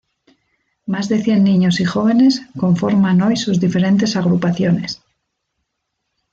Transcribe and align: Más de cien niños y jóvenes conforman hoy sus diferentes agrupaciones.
Más 0.87 1.09
de 1.09 1.21
cien 1.21 1.43
niños 1.43 1.79
y 1.79 1.85
jóvenes 1.85 2.41
conforman 2.57 3.21
hoy 3.21 3.37
sus 3.37 3.59
diferentes 3.59 4.15
agrupaciones. 4.15 4.99